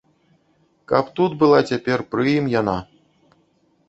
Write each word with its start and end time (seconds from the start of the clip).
Каб 0.91 1.11
тут 1.19 1.35
была 1.43 1.59
цяпер 1.71 2.03
пры 2.13 2.25
ім 2.39 2.47
яна! 2.55 2.75